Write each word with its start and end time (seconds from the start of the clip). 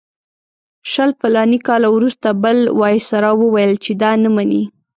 شل 0.91 1.09
فلاني 1.21 1.59
کاله 1.67 1.87
وروسته 1.95 2.29
بل 2.43 2.57
وایسرا 2.79 3.31
وویل 3.37 3.73
چې 3.83 3.91
دا 4.01 4.11
نه 4.23 4.29
مني. 4.35 4.63